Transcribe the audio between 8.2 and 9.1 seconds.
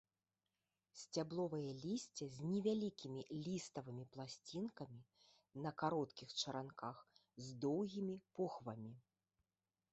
похвамі.